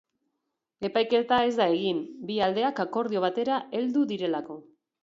[0.89, 2.01] Epaiketa ez da egin,
[2.31, 4.61] bi aldeak akordio batera heldu direlako.